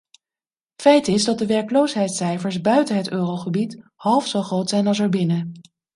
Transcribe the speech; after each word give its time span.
Feit 0.77 1.07
is 1.07 1.23
dat 1.23 1.37
de 1.37 1.45
werkloosheidscijfers 1.45 2.61
buiten 2.61 2.95
het 2.95 3.11
eurogebied 3.11 3.83
half 3.95 4.27
zo 4.27 4.41
groot 4.41 4.69
zijn 4.69 4.87
als 4.87 4.99
erbinnen. 4.99 5.61